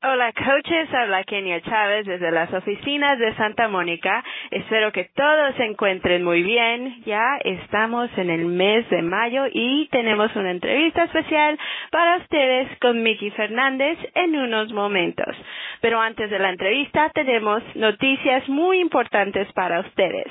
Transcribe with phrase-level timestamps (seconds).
[0.00, 4.22] Hola coaches, habla Kenia Chávez desde las oficinas de Santa Mónica.
[4.52, 7.02] Espero que todos se encuentren muy bien.
[7.04, 11.58] Ya estamos en el mes de mayo y tenemos una entrevista especial
[11.90, 15.34] para ustedes con Miki Fernández en unos momentos.
[15.80, 20.28] Pero antes de la entrevista tenemos noticias muy importantes para ustedes.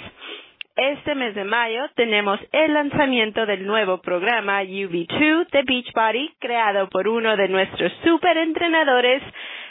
[0.77, 7.07] Este mes de mayo tenemos el lanzamiento del nuevo programa UV2 de Beachbody, creado por
[7.07, 9.23] uno de nuestros super entrenadores,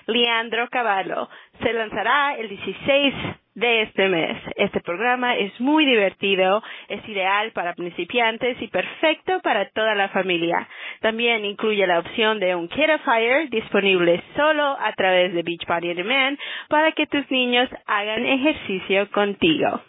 [0.07, 1.29] Leandro Cavallo.
[1.63, 3.15] Se lanzará el 16
[3.57, 4.37] de este mes.
[4.57, 10.69] Este programa es muy divertido, es ideal para principiantes y perfecto para toda la familia.
[11.01, 16.39] También incluye la opción de un Fire disponible solo a través de Beachbody On Demand
[16.69, 19.81] para que tus niños hagan ejercicio contigo.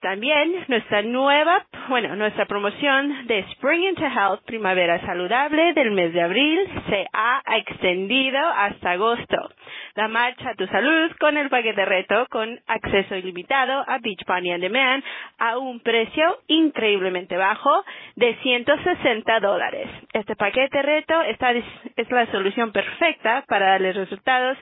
[0.00, 6.22] También nuestra nueva, bueno, nuestra promoción de Spring into Health, Primavera Saludable del mes de
[6.22, 6.58] abril
[6.88, 9.50] se ha extendido hasta agosto.
[9.96, 14.54] La marcha a tu salud con el paquete reto con acceso ilimitado a Beach Bunny
[14.54, 15.04] on Demand
[15.38, 17.84] a un precio increíblemente bajo
[18.16, 19.86] de 160 dólares.
[20.14, 24.56] Este paquete reto está, es la solución perfecta para darle resultados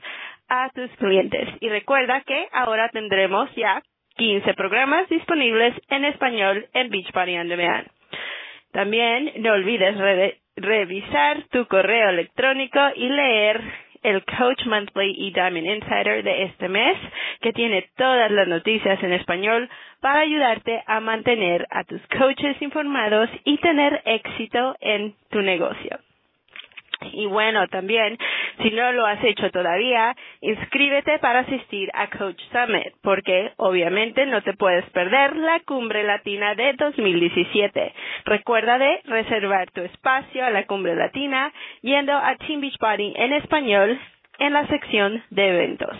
[0.49, 1.49] a tus clientes.
[1.61, 3.81] Y recuerda que ahora tendremos ya
[4.19, 7.87] 15 programas disponibles en español en Beachbody On Demand.
[8.73, 9.97] También no olvides
[10.57, 13.63] revisar tu correo electrónico y leer
[14.03, 16.97] el Coach Monthly y Diamond Insider de este mes,
[17.41, 19.69] que tiene todas las noticias en español
[20.01, 25.99] para ayudarte a mantener a tus coaches informados y tener éxito en tu negocio.
[27.13, 28.19] Y bueno, también,
[28.63, 34.43] si no lo has hecho todavía, inscríbete para asistir a Coach Summit, porque obviamente no
[34.43, 37.93] te puedes perder la Cumbre Latina de 2017.
[38.25, 43.99] Recuerda de reservar tu espacio a la Cumbre Latina yendo a Team Beachbody en español
[44.39, 45.97] en la sección de eventos.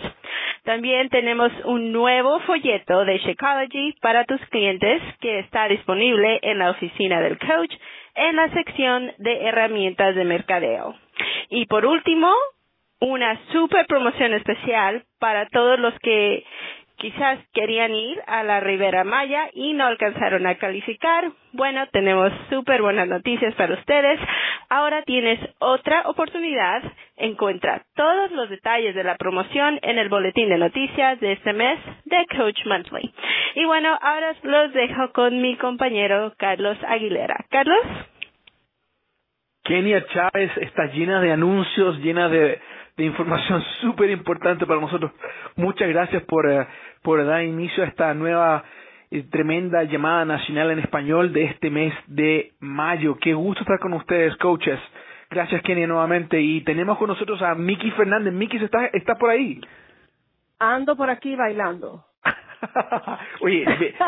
[0.63, 6.71] También tenemos un nuevo folleto de Shakeology para tus clientes que está disponible en la
[6.71, 7.73] oficina del coach
[8.15, 10.95] en la sección de herramientas de mercadeo.
[11.49, 12.31] Y por último,
[12.99, 16.43] una super promoción especial para todos los que
[16.99, 21.31] quizás querían ir a la Ribera Maya y no alcanzaron a calificar.
[21.53, 24.19] Bueno, tenemos súper buenas noticias para ustedes.
[24.69, 26.83] Ahora tienes otra oportunidad.
[27.15, 31.79] Encuentra todos los detalles de la promoción en el boletín de noticias de este mes
[32.05, 33.13] de Coach Monthly.
[33.55, 37.45] Y bueno, ahora los dejo con mi compañero Carlos Aguilera.
[37.49, 37.85] Carlos.
[39.69, 42.59] Kenia Chávez está llena de anuncios, llena de,
[42.97, 45.11] información súper importante para nosotros.
[45.57, 46.65] Muchas gracias por, eh,
[47.03, 48.63] por dar inicio a esta nueva
[49.11, 53.19] eh, tremenda llamada nacional en español de este mes de mayo.
[53.21, 54.79] Qué gusto estar con ustedes, coaches.
[55.29, 56.41] Gracias, Kenia, nuevamente.
[56.41, 58.33] Y tenemos con nosotros a Miki Fernández.
[58.33, 59.61] Miki, ¿está, está por ahí?
[60.57, 62.05] Ando por aquí bailando.
[63.41, 63.65] Oye,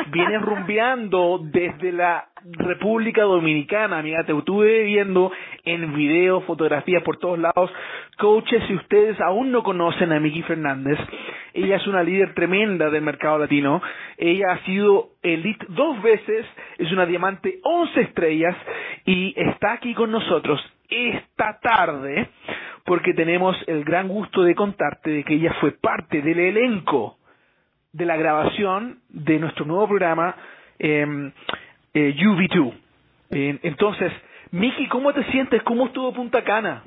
[0.08, 5.31] viene rumbeando desde la República Dominicana, amiga, te estuve viendo
[5.63, 7.72] en video, fotografías por todos lados.
[8.18, 10.97] Coaches, si ustedes aún no conocen a Miki Fernández,
[11.53, 13.81] ella es una líder tremenda del mercado latino.
[14.18, 16.46] Ella ha sido elite dos veces,
[16.78, 18.56] es una diamante 11 estrellas
[19.06, 20.59] y está aquí con nosotros
[20.90, 22.29] esta tarde
[22.85, 27.18] porque tenemos el gran gusto de contarte de que ella fue parte del elenco
[27.94, 30.35] de la grabación de nuestro nuevo programa
[30.79, 31.31] em,
[31.94, 32.74] eh, UV2.
[33.63, 34.12] entonces,
[34.52, 35.62] Miki, ¿cómo te sientes?
[35.63, 36.84] ¿Cómo estuvo Punta Cana?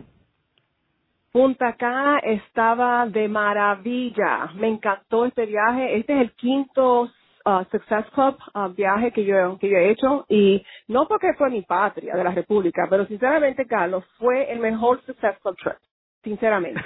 [1.32, 4.50] Punta Cana estaba de maravilla.
[4.54, 5.97] Me encantó este viaje.
[5.97, 7.10] Este es el quinto
[7.44, 11.50] uh, Success Club uh, viaje que yo, que yo he hecho y no porque fue
[11.50, 15.76] mi patria de la República, pero sinceramente, Carlos, fue el mejor Success Club trip.
[16.22, 16.81] Sinceramente.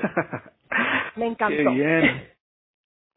[1.17, 1.57] Me encantó.
[1.57, 2.29] Qué bien.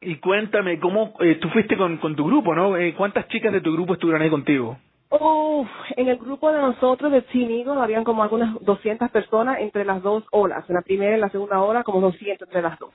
[0.00, 2.76] Y cuéntame, ¿cómo eh, tú fuiste con, con tu grupo, no?
[2.76, 4.76] Eh, ¿Cuántas chicas de tu grupo estuvieron ahí contigo?
[5.20, 10.02] Uf, en el grupo de nosotros de Team habían como algunas 200 personas entre las
[10.02, 10.64] dos olas.
[10.70, 12.94] En la primera y la segunda ola, como 200 entre las dos.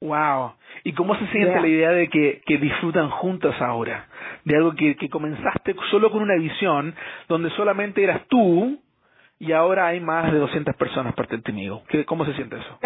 [0.00, 0.52] Wow.
[0.84, 4.06] ¿Y cómo se siente la idea de que, que disfrutan juntas ahora?
[4.44, 6.94] De algo que, que comenzaste solo con una visión,
[7.28, 8.78] donde solamente eras tú,
[9.40, 12.78] y ahora hay más de 200 personas parte del ¿Cómo se siente eso?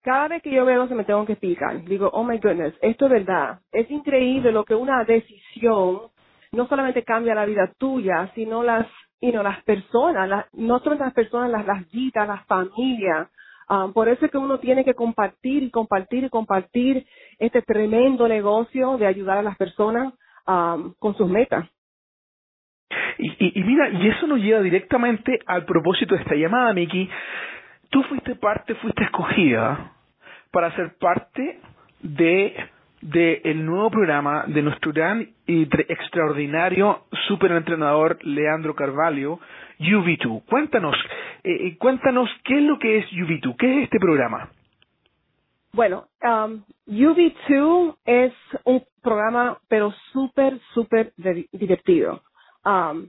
[0.00, 1.84] cada vez que yo veo se me tengo que explicar.
[1.84, 3.58] Digo, oh my goodness, esto es verdad.
[3.72, 6.02] Es increíble lo que una decisión
[6.52, 8.86] no solamente cambia la vida tuya, sino las,
[9.20, 13.28] you know, las personas, las, no solo las personas, las, las vidas, las familias.
[13.68, 17.06] Um, por eso es que uno tiene que compartir y compartir y compartir
[17.38, 20.14] este tremendo negocio de ayudar a las personas
[20.46, 21.68] um, con sus metas.
[23.18, 27.10] Y, y, y, mira, y eso nos lleva directamente al propósito de esta llamada, Miki,
[27.90, 29.92] tú fuiste parte, fuiste escogida
[30.50, 31.60] para ser parte
[32.00, 32.56] de
[33.00, 39.38] de el nuevo programa de nuestro gran y extraordinario superentrenador Leandro Carvalho,
[39.78, 40.44] UV2.
[40.46, 40.96] Cuéntanos,
[41.44, 44.50] eh, eh, cuéntanos qué es lo que es UV2, qué es este programa.
[45.72, 48.32] Bueno, um, UV2 es
[48.64, 51.12] un programa, pero súper, súper
[51.52, 52.22] divertido.
[52.64, 53.08] Um,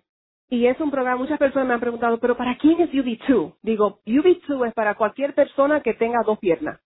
[0.50, 3.56] y es un programa, muchas personas me han preguntado, pero ¿para quién es UV2?
[3.62, 6.80] Digo, UV2 es para cualquier persona que tenga dos piernas.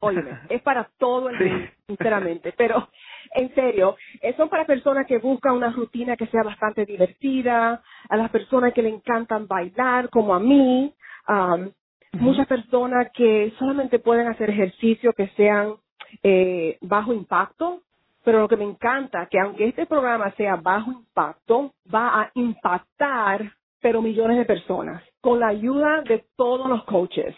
[0.00, 2.52] Oye, es para todo el mundo, sinceramente.
[2.56, 2.88] Pero,
[3.34, 3.96] en serio,
[4.36, 8.82] son para personas que buscan una rutina que sea bastante divertida, a las personas que
[8.82, 10.92] le encantan bailar, como a mí,
[11.28, 11.70] um,
[12.12, 15.74] muchas personas que solamente pueden hacer ejercicios que sean
[16.22, 17.82] eh, bajo impacto,
[18.24, 23.52] pero lo que me encanta, que aunque este programa sea bajo impacto, va a impactar,
[23.80, 27.34] pero millones de personas, con la ayuda de todos los coaches.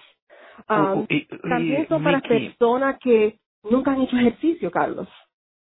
[0.68, 1.06] Um,
[1.48, 3.38] también son para personas que
[3.70, 5.08] nunca han hecho ejercicio, Carlos.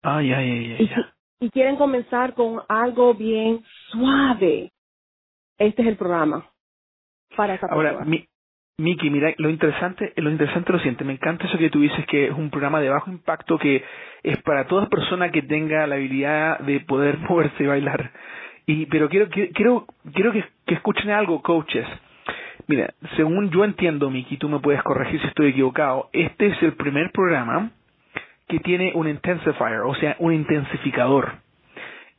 [0.02, 0.90] Ay, ay, ay,
[1.40, 4.72] y, quieren comenzar con algo bien suave.
[5.58, 6.50] Este es el programa
[7.36, 8.28] para esa Ahora, mi,
[8.78, 12.26] Miki, mira, lo interesante, lo interesante lo siguiente, me encanta eso que tú dices que
[12.26, 13.84] es un programa de bajo impacto que
[14.22, 18.12] es para toda persona que tenga la habilidad de poder moverse y bailar.
[18.66, 21.88] Y, pero quiero, quiero, quiero que, que escuchen algo, coaches.
[22.68, 26.74] Mira, según yo entiendo, Miki, tú me puedes corregir si estoy equivocado, este es el
[26.74, 27.72] primer programa
[28.48, 31.34] que tiene un intensifier, o sea, un intensificador.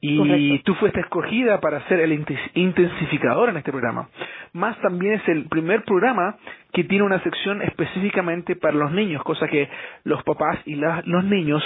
[0.01, 2.13] Y tú fuiste escogida para ser el
[2.55, 4.09] intensificador en este programa.
[4.53, 6.37] Más también es el primer programa
[6.73, 9.69] que tiene una sección específicamente para los niños, cosa que
[10.05, 11.63] los papás y los niños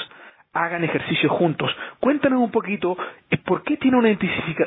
[0.52, 1.70] hagan ejercicio juntos.
[2.00, 2.96] Cuéntanos un poquito
[3.30, 4.06] eh, por qué tiene un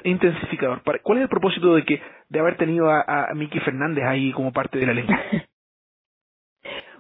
[0.04, 0.82] intensificador.
[1.02, 4.80] ¿Cuál es el propósito de que de haber tenido a, Miki Fernández ahí como parte
[4.80, 5.06] de la ley?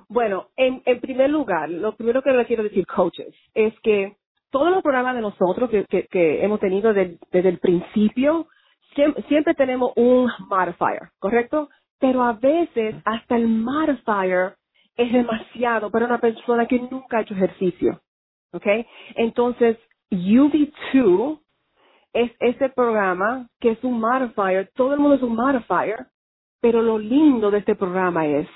[0.09, 4.17] bueno, en, primer lugar, lo primero que le quiero decir, coaches, es que
[4.51, 8.47] todos los programas de nosotros que hemos tenido desde el principio,
[8.93, 11.69] siempre, siempre tenemos un modifier, ¿correcto?
[11.99, 14.55] Pero a veces hasta el modifier
[14.95, 18.02] es demasiado para una persona que nunca ha hecho ejercicio.
[18.53, 18.65] ¿Ok?
[19.15, 19.77] Entonces,
[20.11, 21.39] UV2
[22.13, 26.07] es ese programa que es un modifier, todo el mundo es un modifier,
[26.61, 28.47] pero lo lindo de este programa es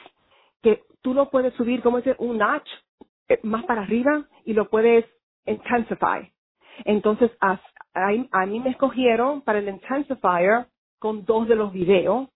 [0.62, 2.68] que tú lo puedes subir, como dice, un notch
[3.28, 5.06] eh, más para arriba y lo puedes
[5.46, 6.32] intensify.
[6.86, 7.60] Entonces, a,
[7.94, 10.68] a, mí me escogieron para el intensifier
[11.00, 12.30] con dos de los videos,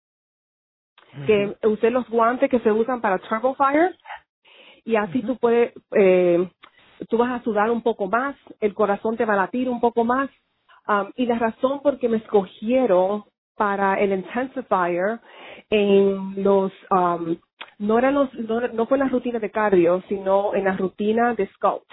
[1.28, 3.96] que usé los guantes que se usan para Turbo Fire,
[4.86, 6.50] y así tú puedes eh,
[7.10, 10.04] tú vas a sudar un poco más, el corazón te va a latir un poco
[10.04, 10.30] más.
[10.88, 13.24] Um, y la razón por qué me escogieron
[13.56, 15.20] para el intensifier
[15.70, 17.38] en los, um,
[17.78, 18.34] no eran los,
[18.74, 21.86] no, fue en la rutina de cardio, sino en la rutina de scout.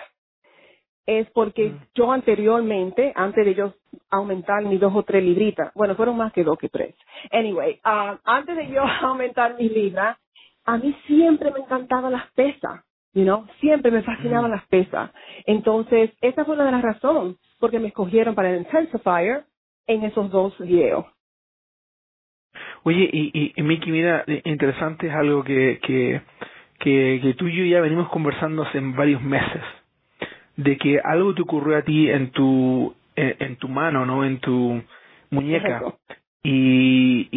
[1.05, 1.81] Es porque mm.
[1.95, 3.75] yo anteriormente, antes de yo
[4.11, 6.95] aumentar mis dos o tres libritas, bueno, fueron más que dos que tres.
[7.31, 10.17] Anyway, uh, antes de yo aumentar mis libras,
[10.65, 12.83] a mí siempre me encantaban las pesas
[13.15, 15.11] you know, siempre me fascinaban las pesas.
[15.47, 19.45] Entonces, esa fue una de las razones porque me escogieron para el intensifier
[19.87, 21.07] en esos dos videos.
[22.85, 26.23] Oye, y, y, Miki, mira, interesante es algo que, que,
[26.79, 29.62] que, que tú y yo ya venimos conversando hace varios meses,
[30.57, 34.25] de que algo te ocurrió a ti en tu, en, tu mano, ¿no?
[34.25, 34.83] En tu
[35.31, 35.83] muñeca
[36.42, 37.28] y,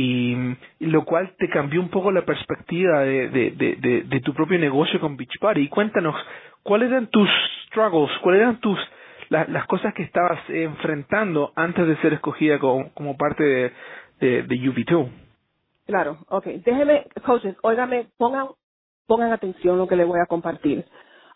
[0.80, 5.40] y, lo cual te cambió un poco la perspectiva de, tu propio negocio con Beach
[5.40, 5.68] Party.
[5.70, 6.16] Cuéntanos,
[6.64, 7.30] ¿cuáles eran tus
[7.68, 8.12] struggles?
[8.22, 8.80] ¿Cuáles eran tus
[9.30, 13.72] las cosas que estabas enfrentando antes de ser escogida como, parte de,
[14.20, 15.10] de, de UV2?
[15.88, 16.46] Claro, ok.
[16.66, 18.48] Déjeme, coaches, óigame, pongan,
[19.08, 20.86] pongan atención lo que les voy a compartir.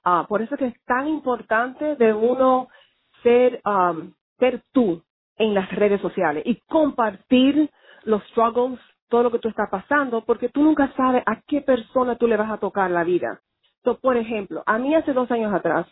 [0.03, 2.67] Ah, por eso que es tan importante de uno
[3.23, 5.01] ser, um, ser tú,
[5.37, 7.69] en las redes sociales y compartir
[8.03, 12.15] los struggles, todo lo que tú estás pasando, porque tú nunca sabes a qué persona
[12.15, 13.41] tú le vas a tocar la vida.
[14.01, 15.85] Por ejemplo, a mí hace dos años atrás,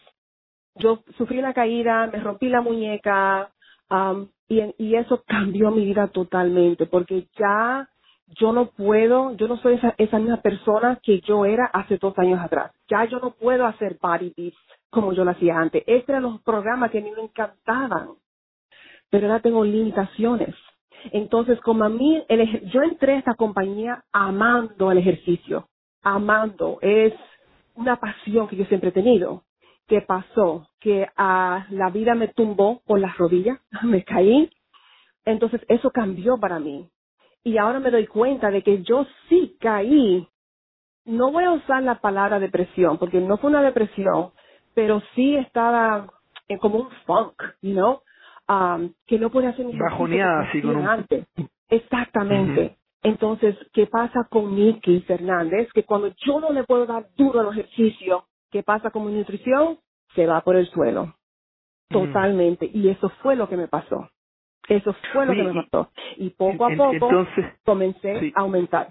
[0.75, 3.51] yo sufrí una caída, me rompí la muñeca,
[3.89, 7.87] um, y, y eso cambió mi vida totalmente, porque ya
[8.39, 12.17] yo no puedo, yo no soy esa, esa misma persona que yo era hace dos
[12.17, 12.71] años atrás.
[12.87, 14.57] Ya yo no puedo hacer body beats
[14.89, 15.83] como yo lo hacía antes.
[15.85, 18.09] Estos eran los programas que a mí me encantaban
[19.13, 20.55] pero ahora tengo limitaciones.
[21.11, 25.67] Entonces, como a mí, el, yo entré a esta compañía amando el ejercicio,
[26.01, 27.13] amando, es
[27.75, 29.43] una pasión que yo siempre he tenido.
[29.87, 30.67] ¿Qué pasó?
[30.79, 34.49] Que a la vida me tumbó por las rodillas, me caí,
[35.25, 36.89] entonces eso cambió para mí.
[37.43, 40.27] Y ahora me doy cuenta de que yo sí caí
[41.05, 44.31] no voy a usar la palabra depresión, porque no fue una depresión,
[44.73, 46.07] pero sí estaba
[46.61, 47.99] como un funk, you know,
[48.47, 50.87] um, que no podía hacer mi bajoneada, así con un...
[50.87, 51.27] antes.
[51.69, 52.77] Exactamente.
[53.01, 55.69] Entonces, ¿qué pasa con Nicky Fernández?
[55.73, 59.77] Que cuando yo no le puedo dar duro al ejercicio, ¿qué pasa con mi nutrición?
[60.15, 61.15] Se va por el suelo.
[61.89, 62.69] Totalmente.
[62.73, 64.09] Y eso fue lo que me pasó.
[64.67, 65.91] Eso fue lo que me pasó.
[66.17, 67.27] Y poco a poco
[67.65, 68.89] comencé a aumentar.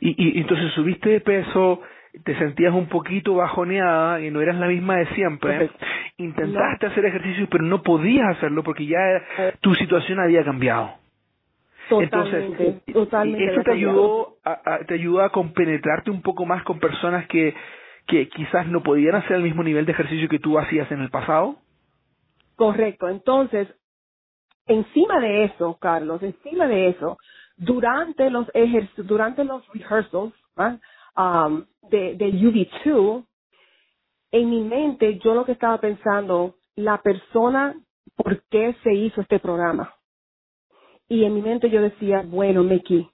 [0.00, 1.80] Y, y entonces subiste de peso,
[2.24, 5.70] te sentías un poquito bajoneada y no eras la misma de siempre.
[6.16, 8.98] Intentaste hacer ejercicio, pero no podías hacerlo porque ya
[9.60, 10.94] tu situación había cambiado.
[11.88, 13.52] Totalmente, Entonces, totalmente.
[13.52, 17.54] ¿Eso te ayudó, a, te ayudó a compenetrarte un poco más con personas que,
[18.06, 21.08] que quizás no podían hacer el mismo nivel de ejercicio que tú hacías en el
[21.08, 21.56] pasado?
[22.56, 23.08] Correcto.
[23.08, 23.68] Entonces,
[24.66, 27.18] encima de eso, Carlos, encima de eso,
[27.56, 28.46] durante los
[28.96, 30.34] durante los rehearsals
[31.18, 33.24] um, de, de UV2,
[34.30, 37.74] en mi mente yo lo que estaba pensando, la persona,
[38.16, 39.94] ¿por qué se hizo este programa?
[41.08, 43.08] Y en mi mente yo decía, bueno, Mickey,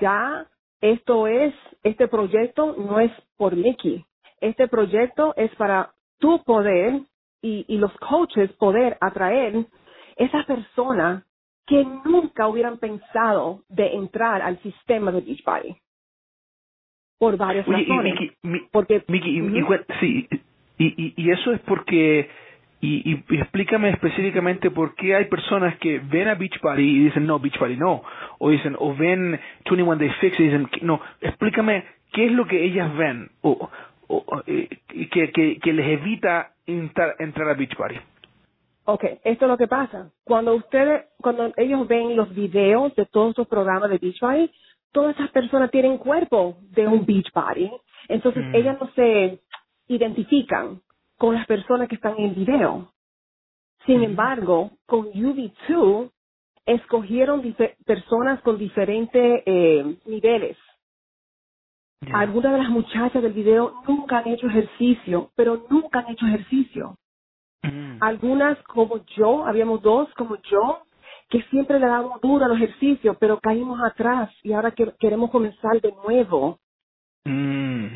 [0.00, 0.46] ya
[0.80, 4.04] esto es, este proyecto no es por Mickey.
[4.40, 7.00] Este proyecto es para tu poder
[7.40, 9.66] y, y los coaches poder atraer
[10.16, 11.24] esa persona
[11.66, 15.76] que nunca hubieran pensado de entrar al sistema de Beachbody.
[17.18, 18.14] Por varias razones.
[18.70, 19.62] porque, y,
[20.00, 20.28] sí,
[20.78, 22.28] y, y, eso es porque
[22.80, 27.38] y, y, explícame específicamente por qué hay personas que ven a Beachbody y dicen no,
[27.38, 28.02] Beachbody no,
[28.38, 32.62] o dicen, o ven 21 Day Fix y dicen no, explícame qué es lo que
[32.62, 33.70] ellas ven o,
[34.08, 34.68] o eh,
[35.10, 37.96] que, que, que, les evita entrar, entrar a Beachbody.
[38.84, 40.10] Ok, esto es lo que pasa.
[40.22, 44.50] Cuando ustedes, cuando ellos ven los videos de todos estos programas de Beachbody,
[44.92, 47.70] todas esas personas tienen cuerpo de un Beachbody.
[48.08, 48.54] Entonces mm.
[48.54, 49.40] ellas no se
[49.88, 50.80] identifican
[51.18, 52.92] con las personas que están en el video.
[53.86, 56.10] Sin embargo, con UV2
[56.66, 60.56] escogieron personas con diferentes eh, niveles.
[62.12, 66.96] Algunas de las muchachas del video nunca han hecho ejercicio, pero nunca han hecho ejercicio.
[67.62, 67.98] Mm.
[68.00, 70.82] Algunas como yo, habíamos dos como yo,
[71.28, 75.92] que siempre le damos duro al ejercicio, pero caímos atrás y ahora queremos comenzar de
[76.04, 76.58] nuevo.
[77.24, 77.86] Mm.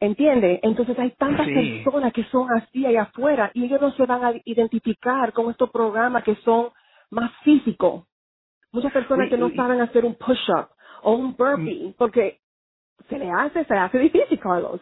[0.00, 0.60] ¿Entiende?
[0.62, 4.32] Entonces hay tantas personas que son así allá afuera y ellos no se van a
[4.44, 6.68] identificar con estos programas que son
[7.10, 8.04] más físicos.
[8.72, 10.68] Muchas personas que no saben hacer un push-up
[11.02, 11.94] o un burpee mm.
[11.98, 12.38] porque
[13.08, 14.80] se le hace, se le hace difícil, Carlos.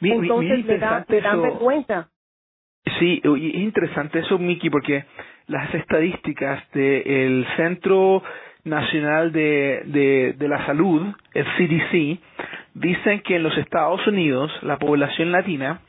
[0.00, 2.08] Entonces le, da, le dan vergüenza.
[2.98, 5.04] Sí, es interesante eso, Miki, porque
[5.46, 8.22] las estadísticas del Centro
[8.64, 12.18] Nacional de, de, de la Salud, el CDC,
[12.74, 15.80] dicen que en los Estados Unidos la población latina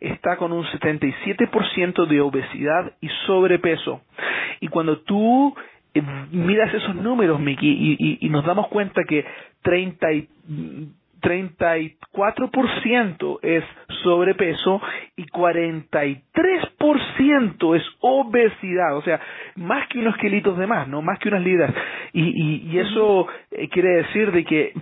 [0.00, 4.00] está con un 77% de obesidad y sobrepeso.
[4.60, 5.54] Y cuando tú
[5.94, 9.24] eh, miras esos números, Miki, y, y, y, nos damos cuenta que
[9.62, 10.06] 30
[11.20, 13.64] 34% es
[14.02, 14.80] sobrepeso
[15.16, 19.20] y 43% es obesidad, o sea,
[19.56, 21.74] más que unos kilitos de más, no más que unas libras.
[22.12, 24.72] Y, y, eso eh, quiere decir de que,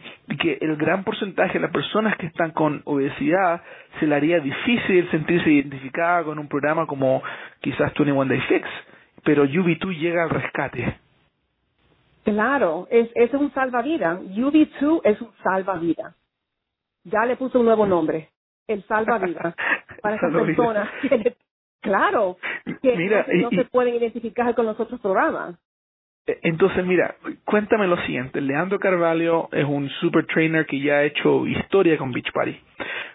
[0.40, 3.62] que el gran porcentaje de las personas que están con obesidad
[3.98, 7.22] se le haría difícil sentirse identificada con un programa como
[7.60, 8.68] quizás 21 Day Fix,
[9.24, 10.96] pero UV2 llega al rescate.
[12.24, 14.20] Claro, es, es un salvavidas.
[14.20, 16.14] UV2 es un salvavidas
[17.04, 18.30] ya le puso un nuevo nombre,
[18.66, 19.54] el salvavidas,
[20.02, 21.36] para esas personas que,
[21.80, 22.36] claro,
[22.82, 25.56] que no, se pueden identificar con los otros programas.
[26.26, 28.40] E, entonces, mira, cuéntame lo siguiente.
[28.40, 32.60] Leandro Carvalho es un super trainer que ya ha hecho historia con Beach Party.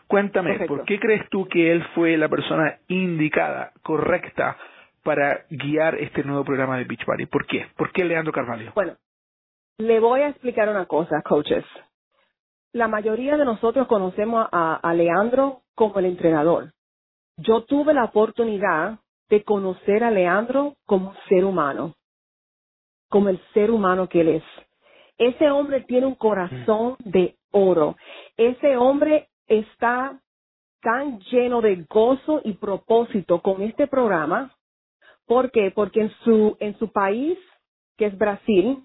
[0.08, 4.58] Cuéntame, ¿por qué crees tú que él fue la persona indicada, correcta,
[5.04, 7.26] para guiar este nuevo programa de Beach Party?
[7.26, 7.68] ¿Por qué?
[7.76, 8.72] ¿Por qué Leandro Carvalho?
[8.76, 8.96] Bueno,
[9.80, 11.66] le voy a explicar una cosa, coaches
[12.74, 16.74] la mayoría de nosotros conocemos a, Leandro como el entrenador.
[17.38, 19.00] Yo tuve la oportunidad
[19.30, 21.96] de conocer a Leandro como ser humano,
[23.10, 24.44] como el ser humano que él es.
[25.18, 27.96] Ese hombre tiene un corazón de oro.
[28.38, 30.20] Ese hombre está
[30.82, 34.52] tan lleno de gozo y propósito con este programa.
[35.28, 35.72] ¿Por qué?
[35.74, 37.38] Porque en su, en su país,
[37.98, 38.84] que es Brasil,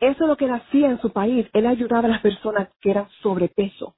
[0.00, 1.48] eso es lo que él hacía en su país.
[1.52, 3.96] Él ayudaba a las personas que eran sobrepeso.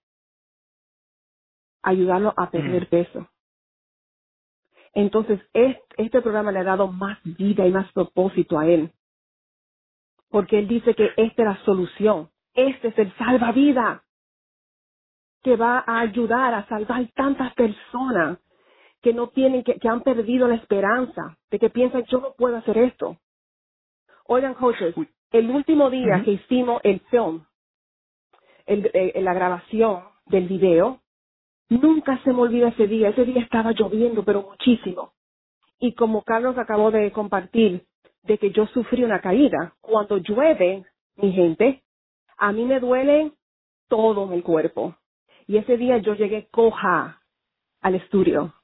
[1.83, 2.87] Ayudarlo a perder mm.
[2.87, 3.29] peso.
[4.95, 8.93] Entonces, este, programa le ha dado más vida y más propósito a él.
[10.31, 12.31] Porque él dice que esta es la solución.
[12.55, 14.03] Este es el salvavidas.
[15.43, 18.39] que va a ayudar a salvar tantas personas
[19.01, 22.59] que no tienen, que, que han perdido la esperanza, de que piensan, yo no puedo
[22.59, 23.17] hacer esto.
[24.27, 24.95] Oigan, coaches,
[25.33, 27.45] el último día que hicimos el film,
[28.67, 31.01] el, el, la grabación del video,
[31.69, 33.11] nunca se me olvida ese día.
[33.11, 35.13] Ese día estaba lloviendo, pero muchísimo.
[35.79, 37.87] Y como Carlos acabó de compartir
[38.23, 40.85] de que yo sufrí una caída, cuando llueve,
[41.17, 41.83] mi gente,
[42.37, 43.33] a mí me duele
[43.89, 44.97] todo mi cuerpo.
[45.47, 47.23] Y ese día yo llegué coja
[47.81, 48.55] al estudio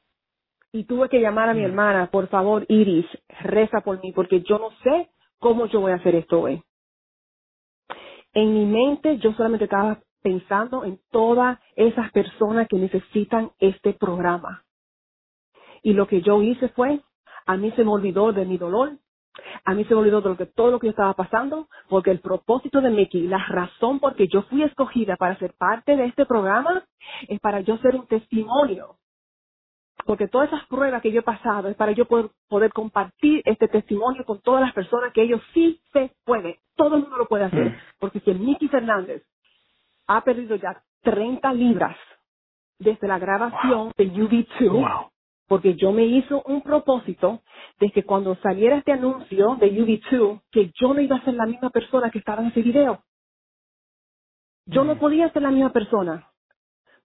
[0.72, 1.64] y tuve que llamar a mi mm.
[1.64, 3.06] hermana, por favor, Iris,
[3.40, 6.62] reza por mí, porque yo no sé cómo yo voy a hacer esto hoy.
[8.32, 14.64] En mi mente yo solamente estaba pensando en todas esas personas que necesitan este programa.
[15.82, 17.00] Y lo que yo hice fue,
[17.46, 18.98] a mí se me olvidó de mi dolor,
[19.64, 22.20] a mí se me olvidó de lo que, todo lo que estaba pasando, porque el
[22.20, 26.26] propósito de Mickey, la razón por que yo fui escogida para ser parte de este
[26.26, 26.84] programa,
[27.28, 28.96] es para yo ser un testimonio.
[30.06, 33.66] Porque todas esas pruebas que yo he pasado es para yo poder, poder compartir este
[33.66, 36.60] testimonio con todas las personas que ellos sí se puede.
[36.76, 37.70] Todo el mundo lo puede hacer.
[37.70, 37.76] Mm.
[37.98, 39.24] Porque si el Mickey Fernández
[40.06, 41.96] ha perdido ya 30 libras
[42.78, 45.10] desde la grabación de UV2,
[45.48, 47.42] porque yo me hizo un propósito
[47.80, 51.46] de que cuando saliera este anuncio de UV2, que yo no iba a ser la
[51.46, 53.02] misma persona que estaba en ese video.
[54.66, 54.98] Yo no mm.
[54.98, 56.25] podía ser la misma persona.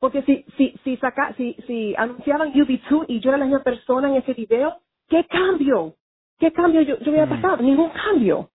[0.01, 4.09] Porque si, si, si, saca, si, si anunciaban UV2 y yo era la misma persona
[4.09, 4.77] en ese video,
[5.07, 5.93] ¿qué cambio?
[6.39, 7.29] ¿Qué cambio yo, yo hubiera mm.
[7.29, 7.57] pasado?
[7.57, 8.49] Ningún cambio.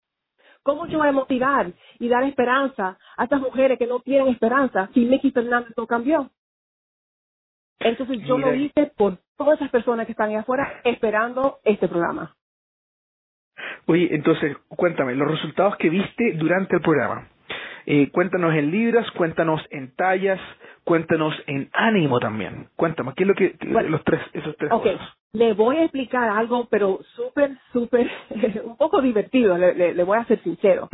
[0.65, 4.91] ¿Cómo yo voy a motivar y dar esperanza a estas mujeres que no tienen esperanza
[4.93, 6.33] si Mickey Fernández no cambió?
[7.79, 12.35] Entonces yo lo hice por todas esas personas que están ahí afuera esperando este programa.
[13.87, 17.29] Oye, entonces cuéntame, los resultados que viste durante el programa.
[17.87, 20.41] Eh, cuéntanos en libras, cuéntanos en tallas,
[20.87, 22.69] cuéntanos en ánimo también.
[22.77, 23.57] Cuéntame, ¿qué es lo que
[23.89, 24.97] los tres esos tres okay.
[25.33, 28.09] Le voy a explicar algo, pero súper, súper,
[28.65, 29.59] un poco divertido.
[29.59, 30.89] Le, le, voy a ser sincero.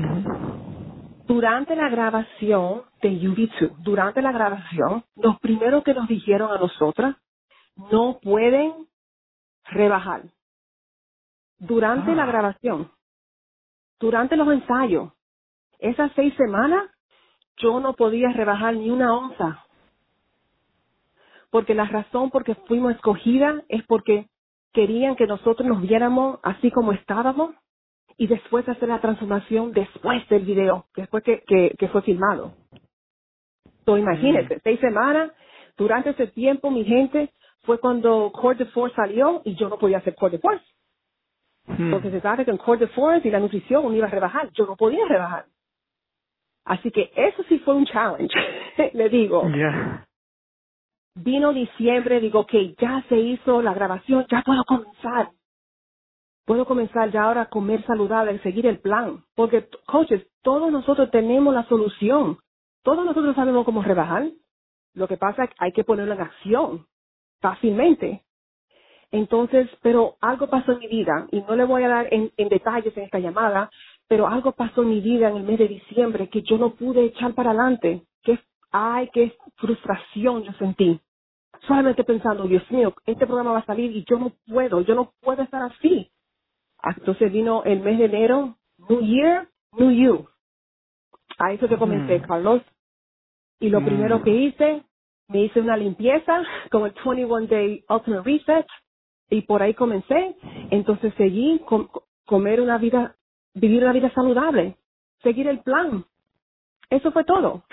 [1.27, 7.17] Durante la grabación de UV2, durante la grabación, los primeros que nos dijeron a nosotras
[7.91, 8.73] no pueden
[9.67, 10.23] rebajar.
[11.59, 12.27] Durante la ah.
[12.27, 12.91] grabación,
[14.01, 15.13] durante los ensayos,
[15.79, 16.91] esas seis semanas,
[17.59, 19.65] yo no podía rebajar ni una onza.
[21.53, 24.27] Porque la razón por que fuimos escogidas es porque
[24.73, 27.55] querían que nosotros nos viéramos así como estábamos
[28.17, 32.55] y después hacer la transformación después del video, después que, que, fue filmado.
[33.81, 34.61] Entonces, imagínense, mm.
[34.65, 35.33] seis semanas,
[35.77, 37.31] durante ese tiempo, mi gente,
[37.65, 40.65] fue cuando Core de Force salió y yo no podía hacer Core de Force.
[41.67, 41.91] Hmm.
[41.93, 44.51] Porque se sabe que en Core de Force y la nutrición uno iba a rebajar.
[44.53, 45.47] Yo no podía rebajar.
[46.65, 48.35] Así que eso sí fue un challenge,
[48.95, 49.43] le digo.
[51.15, 55.31] Vino diciembre, digo, que ya se hizo la grabación, ya puedo comenzar.
[56.47, 59.25] Puedo comenzar ya ahora a comer saludable, seguir el plan.
[59.37, 62.39] Porque, coaches, todos nosotros tenemos la solución.
[62.83, 64.31] Todos nosotros sabemos cómo rebajar.
[64.95, 66.87] Lo que pasa es que hay que ponerlo en acción
[67.41, 68.25] fácilmente.
[69.13, 72.97] Entonces, pero algo pasó en mi vida, y no le voy a dar en, detalles
[72.97, 73.71] en esta llamada,
[74.09, 77.05] pero algo pasó en mi vida en el mes de diciembre que yo no pude
[77.05, 78.05] echar para adelante.
[78.73, 80.99] Ay, qué frustración yo sentí.
[81.69, 85.13] Solamente pensando, Dios mío, este programa va a salir y yo no puedo, yo no
[85.21, 86.11] puedo estar así.
[86.83, 88.57] Ah, entonces vino el mes de enero,
[88.89, 90.27] New Year, New You.
[91.39, 92.23] A eso que comencé, mm.
[92.23, 92.63] Carlos.
[93.61, 94.23] Y lo primero mm.
[94.25, 94.83] que hice,
[95.29, 98.67] me hice una limpieza con el 21 Day Ultimate Reset
[99.31, 100.35] y por ahí comencé.
[100.71, 101.89] Entonces seguí con,
[102.25, 103.15] comer una vida,
[103.55, 104.77] vivir una vida saludable,
[105.23, 106.05] seguir el plan.
[106.91, 107.65] Eso fue todo.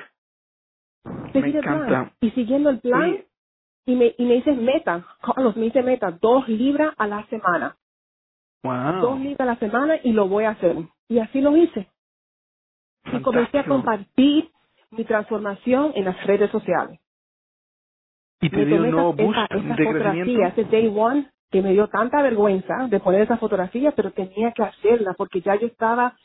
[1.34, 2.12] El plan.
[2.22, 3.24] Y siguiendo el plan,
[3.86, 7.76] y, me, y me hice meta, Carlos, me hice meta, dos libras a la semana.
[8.64, 9.02] Wow.
[9.02, 10.76] Dos libras a la semana y lo voy a hacer.
[11.08, 11.88] Y así lo hice.
[13.12, 14.50] Y comencé a compartir
[14.92, 17.00] mi transformación en las redes sociales.
[18.42, 21.88] Y te dio un nuevo boost esa, esa fotografía, ese day one, que me dio
[21.88, 26.16] tanta vergüenza de poner esa fotografía, pero tenía que hacerla porque ya yo estaba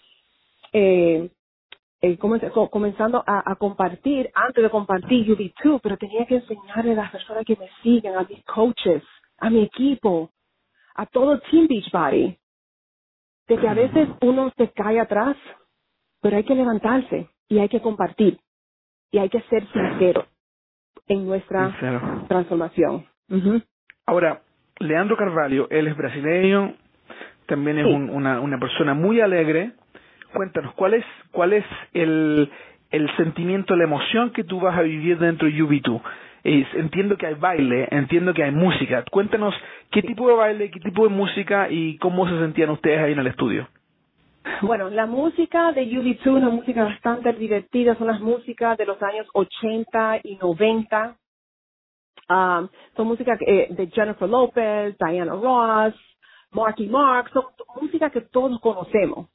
[0.72, 1.30] eh,
[2.04, 7.10] eh, comenzando a, a, compartir, antes de compartir UB2, pero tenía que enseñarle a las
[7.10, 9.02] personas que me siguen, a mis coaches,
[9.38, 10.30] a mi equipo,
[10.96, 12.36] a todo Team Beachbody,
[13.48, 15.34] de que a veces uno se cae atrás,
[16.20, 18.38] pero hay que levantarse y hay que compartir
[19.10, 20.26] y hay que ser sincero
[21.06, 21.74] en nuestra
[22.28, 23.06] transformación.
[24.04, 24.42] Ahora,
[24.78, 26.74] Leandro Carvalho, él es brasileño,
[27.46, 29.72] también es una, una persona muy alegre.
[30.34, 32.50] Cuéntanos, ¿cuál es, cuál es el,
[32.90, 36.00] el sentimiento, la emoción que tú vas a vivir dentro de UB2.
[36.44, 39.04] entiendo que hay baile, entiendo que hay música.
[39.10, 39.54] Cuéntanos
[39.90, 43.18] qué tipo de baile, qué tipo de música y cómo se sentían ustedes ahí en
[43.18, 43.68] el estudio.
[44.60, 49.02] Bueno, la música de UB2 es una música bastante divertida, son las músicas de los
[49.02, 51.16] años 80 y 90.
[52.28, 55.94] Um, son música eh, de Jennifer Lopez, Diana Ross,
[56.52, 57.44] Marky Mark, son
[57.80, 59.28] música que todos conocemos.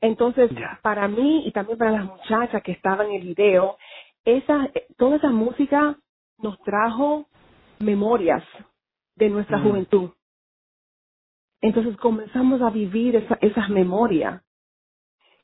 [0.00, 0.50] Entonces,
[0.82, 3.76] para mí y también para las muchachas que estaban en el video,
[4.24, 5.96] esa, toda esa música
[6.38, 7.26] nos trajo
[7.78, 8.42] memorias
[9.16, 9.62] de nuestra mm.
[9.62, 10.10] juventud.
[11.60, 14.42] Entonces comenzamos a vivir esa, esas memorias.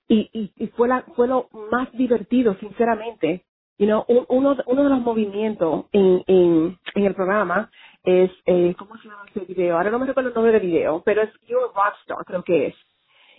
[0.08, 3.44] Y, y, y fue, la, fue lo más divertido, sinceramente.
[3.78, 7.70] You know, uno, uno de los movimientos en, en, en el programa
[8.02, 9.76] es, eh, ¿cómo se llama ese video?
[9.76, 12.66] Ahora no me recuerdo el nombre del video, pero es You're a Rockstar, creo que
[12.66, 12.74] es.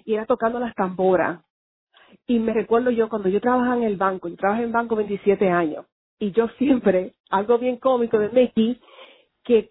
[0.06, 1.42] Y era tocando las tamboras.
[2.28, 5.50] Y me recuerdo yo cuando yo trabajaba en el banco, yo trabajé en banco 27
[5.50, 5.86] años,
[6.20, 8.80] y yo siempre, algo bien cómico de Mickey,
[9.44, 9.70] que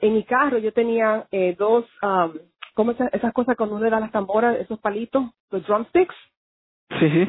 [0.00, 2.32] en mi carro yo tenía eh, dos, um,
[2.74, 6.14] ¿cómo esas, esas cosas cuando uno le da las tamboras, esos palitos, los drumsticks?
[6.98, 7.28] Sí, sí.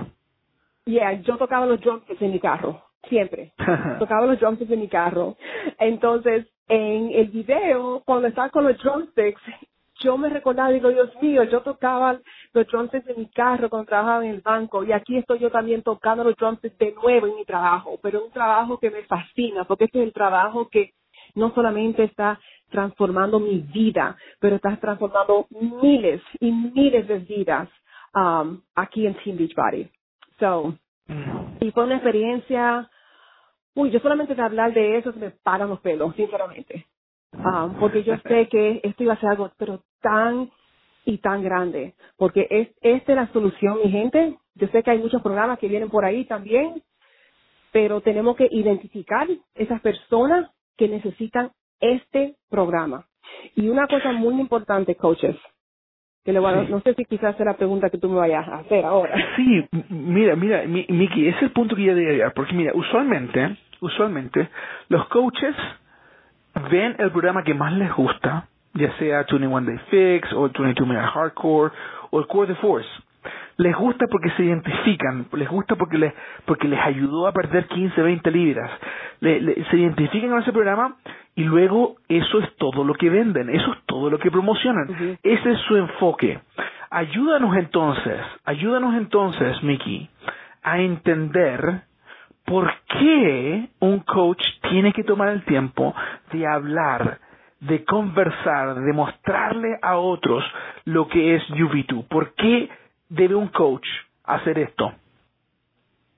[0.86, 3.54] Yeah, yo tocaba los drumsticks en mi carro, siempre.
[4.00, 5.36] tocaba los drumsticks en mi carro.
[5.80, 9.42] Entonces, en el video, cuando estaba con los drumsticks,
[10.00, 12.20] yo me recordaba, digo, Dios mío, yo tocaba
[12.54, 15.84] los drumsticks en mi carro cuando trabajaba en el banco y aquí estoy yo también
[15.84, 19.64] tocando los drumsticks de nuevo en mi trabajo, pero es un trabajo que me fascina
[19.66, 20.94] porque este es el trabajo que
[21.34, 27.70] no solamente está transformando mi vida, pero está transformando miles y miles de vidas
[28.14, 29.90] um, aquí en Team Beachbody.
[30.40, 30.76] So,
[31.08, 31.58] mm.
[31.62, 32.90] y fue una experiencia,
[33.76, 36.86] uy, yo solamente de hablar de eso se me paran los pelos, sinceramente.
[37.44, 40.50] Um, porque yo sé que esto iba a ser algo, pero tan
[41.06, 44.36] y tan grande, porque es, esta es la solución, mi gente.
[44.56, 46.82] Yo sé que hay muchos programas que vienen por ahí también,
[47.72, 53.06] pero tenemos que identificar esas personas que necesitan este programa.
[53.56, 55.36] Y una cosa muy importante, coaches,
[56.24, 58.84] que le no sé si quizás sea la pregunta que tú me vayas a hacer
[58.84, 59.16] ahora.
[59.36, 64.50] Sí, mira, mira, Miki, ese es el punto que yo diría, porque mira, usualmente, usualmente,
[64.90, 65.56] los coaches
[66.70, 71.08] ven el programa que más les gusta, ya sea 21 Day Fix o 22 Minute
[71.08, 71.72] Hardcore
[72.12, 72.90] o el Core de Force
[73.58, 76.14] les gusta porque se identifican, les gusta porque les,
[76.46, 78.72] porque les ayudó a perder 15, 20 libras.
[79.22, 80.96] se identifican con ese programa
[81.36, 85.18] y luego eso es todo lo que venden, eso es todo lo que promocionan.
[85.24, 86.40] Ese es su enfoque.
[86.90, 90.10] Ayúdanos entonces, ayúdanos entonces, Mickey,
[90.64, 91.82] a entender
[92.46, 95.94] por qué un coach tiene que tomar el tiempo
[96.32, 97.20] de hablar,
[97.60, 100.44] de conversar, de mostrarle a otros
[100.86, 102.08] lo que es UV2.
[102.08, 102.70] ¿Por qué
[103.10, 103.88] debe un coach
[104.24, 104.94] hacer esto?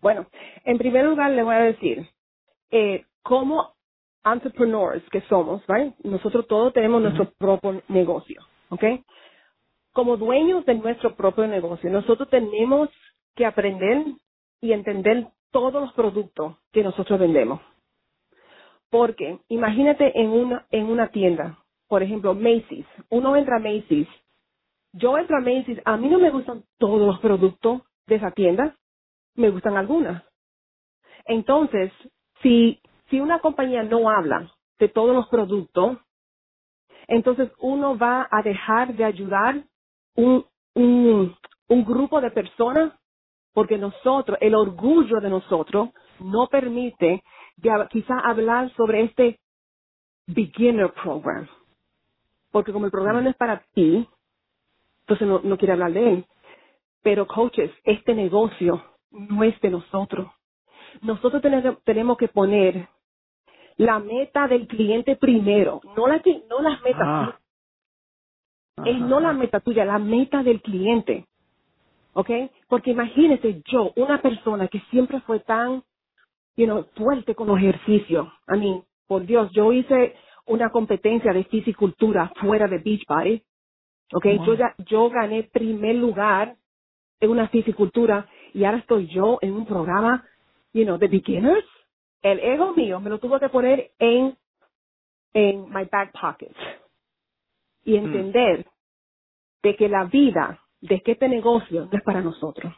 [0.01, 0.27] Bueno,
[0.65, 2.07] en primer lugar le voy a decir,
[2.71, 3.73] eh, como
[4.23, 5.93] entrepreneurs que somos, ¿vale?
[6.03, 8.83] nosotros todos tenemos nuestro propio negocio, ¿ok?
[9.93, 12.89] Como dueños de nuestro propio negocio, nosotros tenemos
[13.35, 14.03] que aprender
[14.61, 17.59] y entender todos los productos que nosotros vendemos.
[18.91, 22.85] Porque imagínate en una, en una tienda, por ejemplo, Macy's.
[23.09, 24.07] Uno entra a Macy's
[24.93, 28.75] yo entro a Macy's, a mí no me gustan todos los productos de esa tienda,
[29.35, 30.23] me gustan algunas.
[31.25, 31.91] Entonces,
[32.41, 35.97] si, si una compañía no habla de todos los productos,
[37.07, 39.63] entonces uno va a dejar de ayudar
[40.15, 41.35] un, un,
[41.67, 42.93] un grupo de personas
[43.57, 45.89] porque nosotros, el orgullo de nosotros
[46.19, 47.23] no permite
[47.89, 49.39] quizá hablar sobre este
[50.27, 51.47] beginner program.
[52.51, 54.07] Porque como el programa no es para ti,
[54.99, 56.25] entonces no, no quiere hablar de él.
[57.01, 60.27] Pero coaches, este negocio no es de nosotros.
[61.01, 61.41] Nosotros
[61.83, 62.87] tenemos, que poner
[63.77, 67.39] la meta del cliente primero, no la no las metas ah.
[68.85, 71.25] es no la meta tuya, la meta del cliente.
[72.17, 72.31] ¿Ok?
[72.67, 75.83] Porque imagínese yo, una persona que siempre fue tan,
[76.55, 78.27] you know, fuerte con los ejercicios.
[78.47, 80.15] A mí, por Dios, yo hice
[80.47, 83.43] una competencia de fisicultura fuera de Beachbody
[84.13, 86.55] Okay, yo ya, yo gané primer lugar
[87.19, 90.25] en una fisicultura y ahora estoy yo en un programa,
[90.71, 91.65] you know, de beginners.
[92.21, 94.37] El ego mío me lo tuvo que poner en,
[95.33, 96.55] en my back pocket
[97.83, 98.05] y mm.
[98.05, 98.65] entender
[99.61, 102.73] de que la vida, de que este negocio no es para nosotros.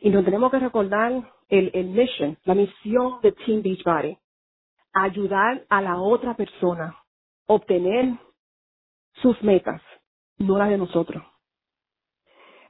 [0.00, 1.12] Y nos tenemos que recordar
[1.48, 4.18] el, el mission, la misión de Team Beachbody,
[4.92, 6.96] ayudar a la otra persona,
[7.46, 8.14] obtener
[9.22, 9.82] sus metas,
[10.38, 11.22] no las de nosotros.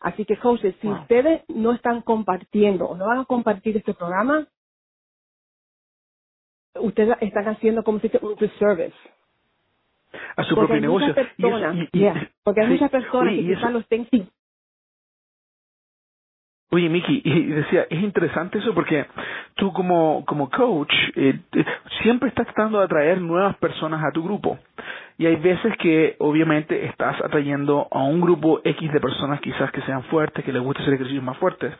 [0.01, 0.97] Así que, coaches, si Wow.
[1.03, 4.47] ustedes no están compartiendo o no van a compartir este programa,
[6.77, 8.97] ustedes están haciendo como si fuera un disservice.
[10.37, 11.09] A su Porque propio negocio.
[11.09, 12.73] Y eso- personas, y- y- yeah, porque hay sí.
[12.75, 14.29] muchas personas Oye, que y quizás los sí,
[16.71, 19.07] Oye, Miki, y decía, es interesante eso porque
[19.55, 21.65] tú como, como coach eh, te-
[22.03, 24.59] siempre estás tratando de atraer nuevas personas a tu grupo.
[25.17, 29.81] Y hay veces que obviamente estás atrayendo a un grupo X de personas quizás que
[29.83, 31.73] sean fuertes, que les guste hacer ejercicios más fuertes.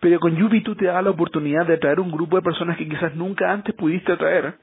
[0.00, 2.88] Pero con Yubi tú te da la oportunidad de atraer un grupo de personas que
[2.88, 4.54] quizás nunca antes pudiste atraer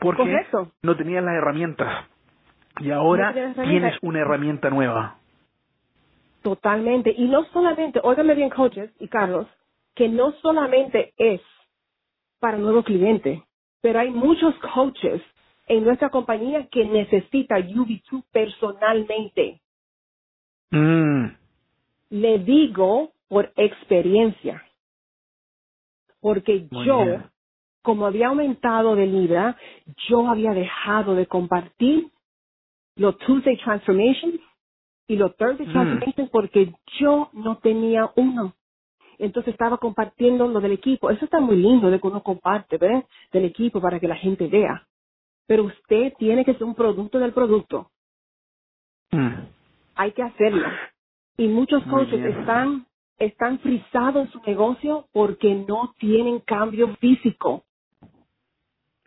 [0.00, 0.72] porque Correcto.
[0.82, 2.06] no tenías las herramientas.
[2.80, 5.18] Y ahora tienes una herramienta nueva.
[6.42, 7.12] Totalmente.
[7.16, 9.46] Y no solamente, óigame bien, coaches y Carlos,
[9.94, 11.40] que no solamente es
[12.38, 13.40] para nuevos clientes,
[13.80, 15.22] pero hay muchos coaches
[15.66, 19.60] en nuestra compañía que necesita UB2 personalmente.
[20.70, 21.26] Mm.
[22.10, 24.62] Le digo por experiencia.
[26.20, 27.24] Porque Muy yo, bien.
[27.82, 29.56] como había aumentado de libra,
[30.08, 32.08] yo había dejado de compartir
[32.96, 34.40] los Tuesday Transformations
[35.08, 35.72] y los Thursday Mm.
[35.72, 38.54] Transformations porque yo no tenía uno.
[39.18, 41.10] Entonces estaba compartiendo lo del equipo.
[41.10, 43.04] Eso está muy lindo de que uno comparte, ¿ves?
[43.32, 44.86] Del equipo para que la gente vea.
[45.46, 47.90] Pero usted tiene que ser un producto del producto.
[49.12, 49.46] Mm.
[49.96, 50.68] Hay que hacerlo.
[51.38, 52.86] Y muchos coaches están,
[53.18, 57.65] están frisados en su negocio porque no tienen cambio físico.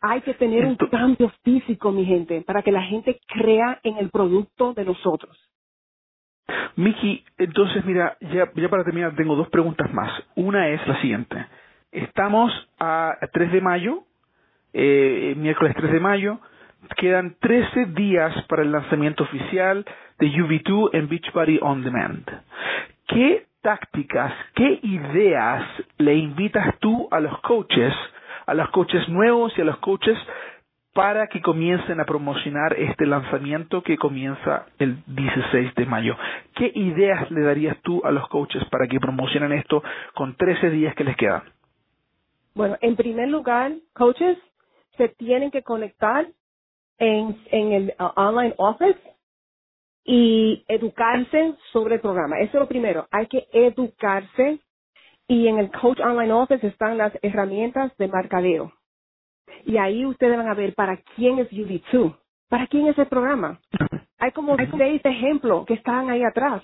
[0.02, 4.10] Hay que tener un cambio físico, mi gente, para que la gente crea en el
[4.10, 5.38] producto de nosotros.
[6.76, 10.12] Miki, entonces mira, ya, ya para terminar tengo dos preguntas más.
[10.36, 11.46] Una es la siguiente.
[11.92, 14.04] Estamos a 3 de mayo,
[14.74, 16.40] eh, miércoles 3 de mayo,
[16.98, 19.86] quedan 13 días para el lanzamiento oficial
[20.20, 22.26] de UV2 en Beachbody On Demand.
[23.08, 25.64] ¿Qué tácticas, qué ideas
[25.98, 27.94] le invitas tú a los coaches,
[28.50, 30.18] a los coaches nuevos y a los coaches
[30.94, 36.18] para que comiencen a promocionar este lanzamiento que comienza el 16 de mayo.
[36.56, 39.84] ¿Qué ideas le darías tú a los coaches para que promocionen esto
[40.16, 41.44] con 13 días que les quedan?
[42.56, 44.38] Bueno, en primer lugar, coaches
[44.98, 46.28] se tienen que conectar
[46.98, 49.00] en, el uh, online office
[50.04, 52.40] y educarse sobre el programa.
[52.40, 53.08] Eso es lo primero.
[53.12, 54.60] Hay que educarse
[55.30, 58.74] y en el Coach Online Office están las herramientas de mercadeo.
[59.65, 62.18] Y ahí ustedes van a ver para quién es UV2,
[62.50, 63.60] para quién es el programa.
[64.20, 66.63] Hay como seis ejemplos que están ahí atrás.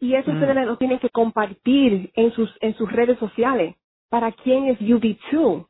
[0.00, 0.34] Y eso Mm.
[0.34, 3.76] ustedes lo tienen que compartir en sus, en sus redes sociales.
[4.10, 5.66] ¿Para quién es UV2?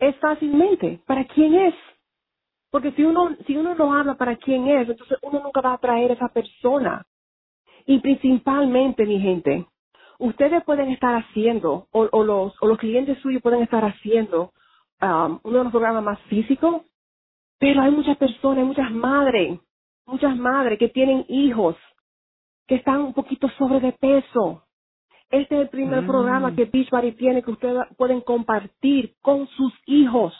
[0.00, 1.00] Es fácilmente.
[1.06, 1.74] ¿Para quién es?
[2.70, 5.76] Porque si uno, si uno no habla para quién es, entonces uno nunca va a
[5.76, 7.04] atraer a esa persona.
[7.86, 9.66] Y principalmente, mi gente,
[10.20, 14.52] ustedes pueden estar haciendo, o, o los, o los clientes suyos pueden estar haciendo
[15.02, 16.82] um, uno de los programas más físicos,
[17.58, 19.60] pero hay muchas personas, hay muchas madres,
[20.06, 21.76] muchas madres que tienen hijos
[22.68, 24.64] que están un poquito sobre de peso.
[25.30, 26.06] Este es el primer Mm.
[26.06, 30.34] programa que Beachbody tiene que ustedes pueden compartir con sus hijos.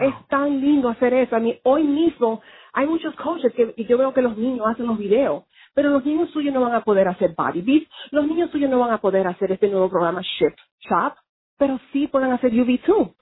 [0.00, 1.36] Es tan lindo hacer eso.
[1.36, 4.86] A mí, hoy mismo hay muchos coaches que y yo veo que los niños hacen
[4.86, 5.44] los videos,
[5.74, 8.78] pero los niños suyos no van a poder hacer body beat, los niños suyos no
[8.78, 11.14] van a poder hacer este nuevo programa Ship Shop,
[11.58, 13.14] pero sí pueden hacer UV2,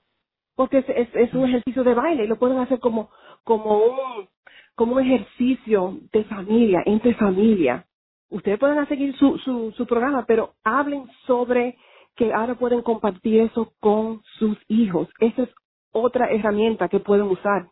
[0.55, 3.09] porque es, es, un ejercicio de baile y lo pueden hacer como,
[3.43, 4.27] como un,
[4.75, 7.85] como un ejercicio de familia, entre familia.
[8.29, 11.77] Ustedes pueden seguir su, su, su programa, pero hablen sobre
[12.15, 15.07] que ahora pueden compartir eso con sus hijos.
[15.19, 15.49] Esa es
[15.91, 17.67] otra herramienta que pueden usar.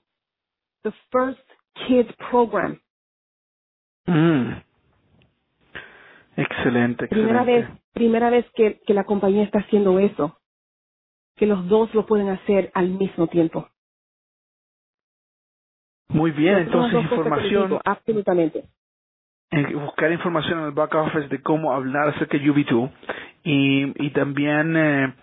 [0.84, 1.40] The First
[1.88, 2.80] Kids Program.
[4.06, 4.69] Mm.
[6.40, 7.10] Excelente, excelente.
[7.10, 10.40] Primera vez, primera vez que, que la compañía está haciendo eso.
[11.36, 13.68] Que los dos lo pueden hacer al mismo tiempo.
[16.10, 18.64] Muy bien, entonces información, digo, absolutamente.
[19.76, 22.92] buscar información en el back office de cómo hablar acerca de UV2
[23.44, 25.14] y, y también eh,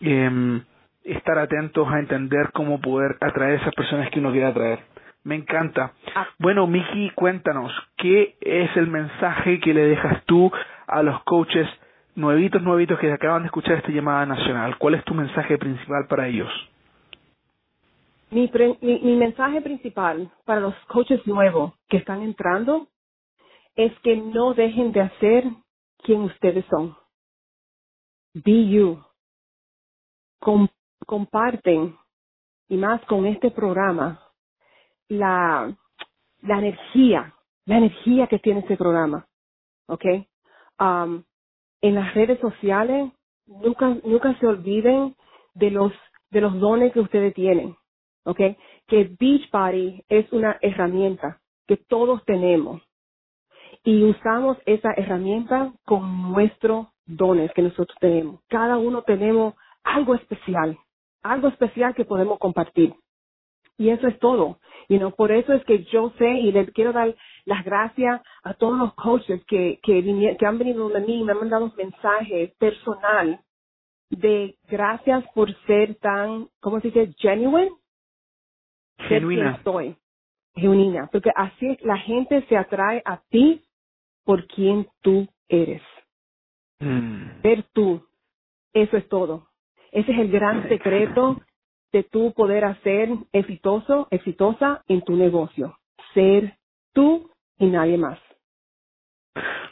[0.00, 0.62] em,
[1.02, 4.80] estar atentos a entender cómo poder atraer a esas personas que uno quiere atraer.
[5.24, 5.92] Me encanta.
[6.14, 6.26] Ah.
[6.38, 10.52] Bueno, Miki, cuéntanos, ¿qué es el mensaje que le dejas tú
[10.86, 11.66] a los coaches
[12.14, 14.76] nuevitos, nuevitos que acaban de escuchar esta llamada nacional?
[14.78, 16.50] ¿Cuál es tu mensaje principal para ellos?
[18.30, 22.88] Mi, pre- mi, mi mensaje principal para los coaches nuevos que están entrando
[23.76, 25.44] es que no dejen de hacer
[26.02, 26.94] quien ustedes son.
[28.34, 29.02] Be you.
[30.40, 30.68] Com-
[31.06, 31.96] comparten,
[32.68, 34.20] y más con este programa,
[35.08, 35.76] la,
[36.42, 37.34] la energía,
[37.66, 39.26] la energía que tiene este programa.
[39.88, 40.04] ¿Ok?
[41.82, 43.12] en las redes sociales,
[43.46, 45.14] nunca, nunca se olviden
[45.54, 45.92] de los,
[46.30, 47.76] de los dones que ustedes tienen,
[48.24, 48.40] ¿ok?
[48.86, 52.82] Que Beachbody es una herramienta que todos tenemos
[53.84, 58.40] y usamos esa herramienta con nuestros dones que nosotros tenemos.
[58.48, 60.78] Cada uno tenemos algo especial,
[61.22, 62.94] algo especial que podemos compartir.
[63.76, 64.58] Y eso es todo.
[64.88, 68.54] Y no por eso es que yo sé y les quiero dar las gracias a
[68.54, 72.54] todos los coaches que, que, que han venido de mí y me han mandado mensajes
[72.56, 73.40] personal
[74.10, 77.14] de gracias por ser tan, ¿cómo se dice?
[77.18, 77.72] Genuine.
[78.98, 79.56] Genuina.
[79.56, 79.96] Estoy.
[80.54, 81.08] Genuina.
[81.10, 83.62] Porque así la gente se atrae a ti
[84.24, 85.82] por quien tú eres.
[86.80, 87.42] Mm.
[87.42, 88.06] Ser tú.
[88.72, 89.48] Eso es todo.
[89.90, 91.40] Ese es el gran secreto
[91.94, 95.78] de tu poder hacer exitoso, exitosa en tu negocio.
[96.12, 96.54] Ser
[96.92, 98.18] tú y nadie más.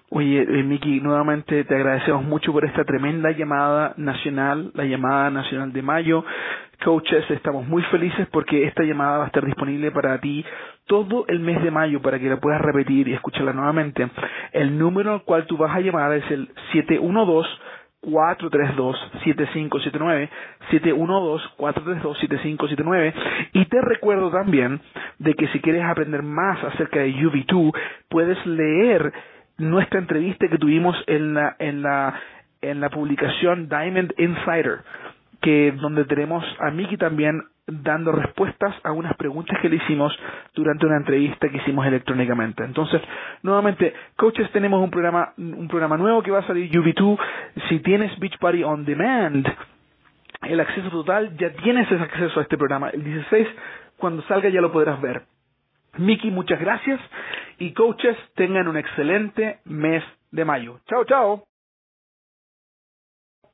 [0.08, 5.72] Oye, eh, Miki, nuevamente te agradecemos mucho por esta tremenda llamada nacional, la llamada nacional
[5.72, 6.24] de mayo.
[6.85, 10.44] Coaches, estamos muy felices porque esta llamada va a estar disponible para ti
[10.87, 14.08] todo el mes de mayo para que la puedas repetir y escucharla nuevamente.
[14.52, 17.48] El número al cual tú vas a llamar es el 712
[18.02, 20.28] 432-7579,
[20.70, 23.14] 712-432-7579.
[23.52, 24.80] Y te recuerdo también
[25.18, 27.72] de que si quieres aprender más acerca de UV2,
[28.08, 29.12] puedes leer
[29.58, 32.18] nuestra entrevista que tuvimos en la, en la,
[32.60, 34.80] en la publicación Diamond Insider,
[35.40, 40.12] que donde tenemos a Miki también dando respuestas a unas preguntas que le hicimos
[40.55, 42.64] durante una entrevista que hicimos electrónicamente.
[42.64, 43.01] Entonces,
[43.42, 47.18] nuevamente, coaches, tenemos un programa, un programa nuevo que va a salir UV2.
[47.68, 49.46] Si tienes Beach Party on Demand,
[50.42, 52.90] el acceso total, ya tienes ese acceso a este programa.
[52.90, 53.48] El 16,
[53.96, 55.22] cuando salga ya lo podrás ver.
[55.98, 57.01] Miki, muchas gracias
[57.59, 60.81] y coaches tengan un excelente mes de mayo.
[60.88, 61.44] Chao, chao.